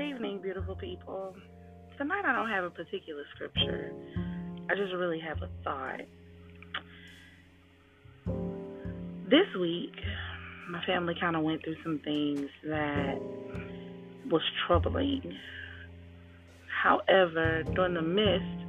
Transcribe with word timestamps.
morning, 0.00 0.40
beautiful 0.40 0.74
people. 0.76 1.34
Tonight 1.98 2.24
I 2.24 2.32
don't 2.32 2.48
have 2.48 2.64
a 2.64 2.70
particular 2.70 3.22
scripture. 3.34 3.92
I 4.70 4.74
just 4.74 4.94
really 4.94 5.20
have 5.20 5.42
a 5.42 5.48
thought. 5.62 6.00
This 9.28 9.46
week, 9.60 9.92
my 10.70 10.82
family 10.86 11.14
kind 11.20 11.36
of 11.36 11.42
went 11.42 11.62
through 11.62 11.76
some 11.82 12.00
things 12.02 12.48
that 12.64 13.20
was 14.30 14.40
troubling. 14.66 15.36
However, 16.82 17.62
during 17.74 17.92
the 17.92 18.00
midst 18.00 18.64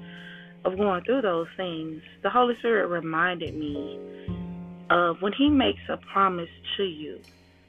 of 0.66 0.78
going 0.78 1.02
through 1.06 1.22
those 1.22 1.48
things, 1.56 2.02
the 2.24 2.30
Holy 2.30 2.56
Spirit 2.60 2.88
reminded 2.88 3.56
me 3.56 3.98
of 4.90 5.22
when 5.22 5.32
He 5.32 5.50
makes 5.50 5.82
a 5.88 5.96
promise 6.12 6.50
to 6.76 6.84
you, 6.84 7.22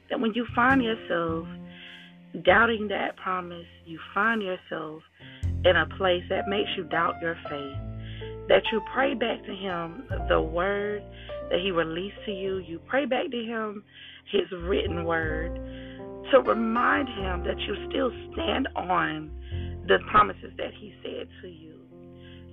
that 0.09 0.19
when 0.19 0.33
you 0.33 0.45
find 0.53 0.83
yourself 0.83 1.47
doubting 2.41 2.87
that 2.87 3.15
promise, 3.17 3.67
you 3.85 3.99
find 4.13 4.41
yourself 4.41 5.03
in 5.65 5.75
a 5.75 5.85
place 5.97 6.23
that 6.29 6.47
makes 6.47 6.69
you 6.75 6.83
doubt 6.85 7.15
your 7.21 7.35
faith, 7.49 7.77
that 8.49 8.63
you 8.71 8.81
pray 8.93 9.13
back 9.13 9.43
to 9.45 9.55
Him 9.55 10.03
the 10.27 10.41
word 10.41 11.03
that 11.49 11.59
He 11.59 11.71
released 11.71 12.17
to 12.25 12.31
you, 12.31 12.57
you 12.57 12.79
pray 12.87 13.05
back 13.05 13.29
to 13.29 13.43
Him 13.43 13.83
His 14.31 14.51
written 14.51 15.05
word 15.05 15.53
to 16.31 16.39
remind 16.39 17.07
Him 17.09 17.43
that 17.43 17.59
you 17.59 17.75
still 17.89 18.11
stand 18.33 18.67
on 18.75 19.31
the 19.87 19.99
promises 20.09 20.51
that 20.57 20.73
He 20.79 20.93
said 21.03 21.27
to 21.41 21.47
you. 21.47 21.75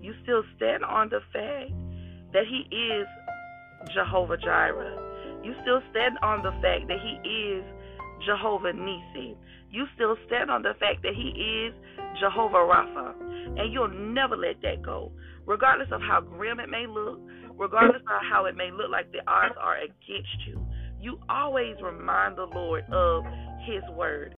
You 0.02 0.14
still 0.22 0.42
stand 0.56 0.84
on 0.84 1.08
the 1.08 1.20
fact 1.32 1.72
that 2.32 2.44
He 2.46 2.74
is 2.76 3.06
Jehovah 3.94 4.36
Jireh. 4.36 5.40
You 5.42 5.54
still 5.62 5.80
stand 5.90 6.18
on 6.22 6.42
the 6.42 6.52
fact 6.62 6.88
that 6.88 6.98
He 7.00 7.28
is 7.28 7.64
Jehovah 8.24 8.72
Nisi. 8.72 9.36
You 9.70 9.86
still 9.94 10.16
stand 10.26 10.50
on 10.50 10.62
the 10.62 10.74
fact 10.80 11.02
that 11.02 11.14
He 11.14 11.30
is 11.30 11.74
Jehovah 12.20 12.66
Rapha. 12.66 13.14
And 13.58 13.72
you'll 13.72 13.88
never 13.88 14.36
let 14.36 14.60
that 14.62 14.82
go. 14.82 15.12
Regardless 15.46 15.88
of 15.92 16.00
how 16.00 16.20
grim 16.20 16.60
it 16.60 16.68
may 16.68 16.86
look, 16.86 17.20
regardless 17.56 18.02
of 18.02 18.20
how 18.30 18.46
it 18.46 18.56
may 18.56 18.70
look 18.70 18.90
like 18.90 19.10
the 19.12 19.20
odds 19.30 19.54
are 19.60 19.76
against 19.78 20.46
you, 20.46 20.64
you 21.00 21.18
always 21.28 21.76
remind 21.82 22.36
the 22.36 22.46
Lord 22.54 22.84
of 22.92 23.24
His 23.66 23.82
word. 23.96 24.34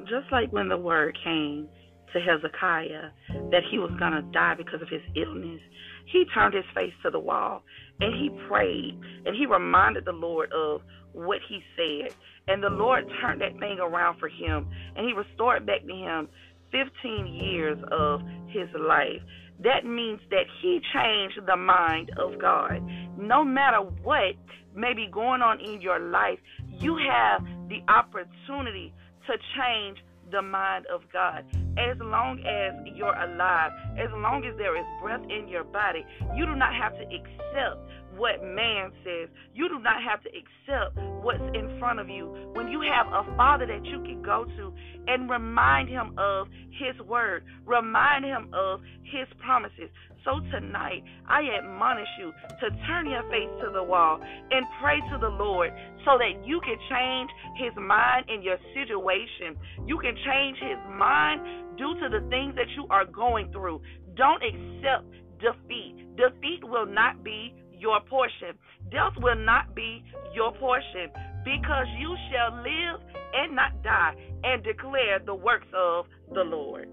Just 0.00 0.30
like 0.30 0.52
when 0.52 0.68
the 0.68 0.76
word 0.76 1.16
came 1.24 1.68
to 2.14 2.20
Hezekiah 2.20 3.10
that 3.50 3.62
he 3.70 3.78
was 3.78 3.90
going 3.98 4.12
to 4.12 4.22
die 4.32 4.54
because 4.56 4.80
of 4.80 4.88
his 4.88 5.02
illness, 5.14 5.60
he 6.06 6.24
turned 6.32 6.54
his 6.54 6.64
face 6.74 6.94
to 7.02 7.10
the 7.10 7.18
wall 7.18 7.62
and 8.00 8.14
he 8.14 8.30
prayed 8.48 8.98
and 9.26 9.36
he 9.36 9.46
reminded 9.46 10.04
the 10.04 10.12
Lord 10.12 10.50
of 10.52 10.80
what 11.12 11.38
he 11.48 11.60
said. 11.76 12.14
And 12.48 12.62
the 12.62 12.70
Lord 12.70 13.04
turned 13.20 13.40
that 13.40 13.58
thing 13.58 13.78
around 13.80 14.18
for 14.18 14.28
him 14.28 14.68
and 14.96 15.06
he 15.06 15.12
restored 15.12 15.66
back 15.66 15.86
to 15.86 15.94
him 15.94 16.28
15 16.72 17.26
years 17.26 17.78
of 17.90 18.20
his 18.48 18.68
life. 18.78 19.22
That 19.62 19.84
means 19.84 20.20
that 20.30 20.46
he 20.60 20.80
changed 20.92 21.40
the 21.46 21.56
mind 21.56 22.10
of 22.18 22.40
God. 22.40 22.82
No 23.18 23.44
matter 23.44 23.78
what 23.78 24.34
may 24.74 24.92
be 24.94 25.08
going 25.10 25.42
on 25.42 25.60
in 25.60 25.80
your 25.80 26.00
life, 26.00 26.38
you 26.68 26.96
have 26.96 27.44
the 27.68 27.80
opportunity 27.88 28.92
to 29.26 29.32
change 29.56 29.98
the 30.34 30.42
mind 30.42 30.84
of 30.92 31.02
God. 31.12 31.44
As 31.78 31.96
long 32.00 32.40
as 32.40 32.74
you're 32.96 33.14
alive, 33.14 33.70
as 33.96 34.10
long 34.18 34.44
as 34.44 34.58
there 34.58 34.76
is 34.76 34.84
breath 35.00 35.22
in 35.30 35.46
your 35.48 35.62
body, 35.62 36.04
you 36.34 36.44
do 36.44 36.56
not 36.56 36.74
have 36.74 36.92
to 36.98 37.04
accept 37.06 37.78
what 38.16 38.42
man 38.42 38.92
says. 39.04 39.28
You 39.54 39.68
do 39.68 39.78
not 39.78 40.02
have 40.02 40.22
to 40.22 40.30
accept 40.30 40.96
what's 41.22 41.42
in 41.54 41.78
front 41.78 42.00
of 42.00 42.08
you. 42.08 42.52
When 42.54 42.68
you 42.68 42.80
have 42.82 43.06
a 43.08 43.24
father 43.36 43.66
that 43.66 43.84
you 43.84 44.02
can 44.02 44.22
go 44.22 44.44
to 44.44 44.72
and 45.06 45.28
remind 45.30 45.88
him 45.88 46.14
of 46.18 46.48
his 46.78 46.98
word, 47.06 47.44
remind 47.64 48.24
him 48.24 48.50
of 48.52 48.80
his 49.02 49.26
promises. 49.44 49.90
So 50.24 50.40
tonight, 50.50 51.04
I 51.28 51.42
admonish 51.60 52.08
you 52.18 52.32
to 52.60 52.70
turn 52.86 53.10
your 53.10 53.22
face 53.28 53.52
to 53.62 53.70
the 53.72 53.82
wall 53.82 54.18
and 54.22 54.64
pray 54.80 54.98
to 55.12 55.18
the 55.20 55.28
Lord 55.28 55.70
so 56.04 56.16
that 56.16 56.46
you 56.46 56.60
can 56.64 56.76
change 56.88 57.30
his 57.56 57.72
mind 57.76 58.24
in 58.28 58.42
your 58.42 58.56
situation. 58.72 59.56
You 59.86 59.98
can 59.98 60.16
change 60.24 60.56
his 60.58 60.80
mind 60.96 61.76
due 61.76 61.94
to 62.00 62.08
the 62.08 62.26
things 62.30 62.54
that 62.56 62.70
you 62.74 62.86
are 62.88 63.04
going 63.04 63.52
through. 63.52 63.82
Don't 64.16 64.42
accept 64.42 65.04
defeat. 65.40 66.16
Defeat 66.16 66.64
will 66.64 66.86
not 66.86 67.22
be 67.22 67.52
your 67.84 68.00
portion. 68.08 68.56
Death 68.90 69.12
will 69.18 69.36
not 69.36 69.74
be 69.74 70.02
your 70.34 70.52
portion 70.54 71.12
because 71.44 71.86
you 71.98 72.16
shall 72.30 72.56
live 72.62 73.00
and 73.34 73.54
not 73.54 73.82
die 73.82 74.14
and 74.42 74.64
declare 74.64 75.18
the 75.24 75.34
works 75.34 75.66
of 75.76 76.06
the 76.32 76.40
Lord. 76.40 76.88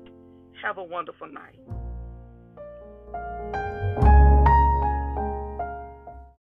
Have 0.62 0.78
a 0.78 0.84
wonderful 0.84 1.28
night. 1.32 1.56